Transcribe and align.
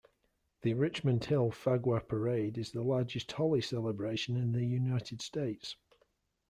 The 0.63 0.73
Richmond 0.73 1.23
Hill 1.25 1.51
Phagwah 1.51 1.99
Parade 2.07 2.57
is 2.57 2.71
the 2.71 2.81
largest 2.81 3.31
Holi 3.33 3.61
celebration 3.61 4.35
in 4.35 4.51
the 4.51 4.65
United 4.65 5.21
States. 5.21 5.75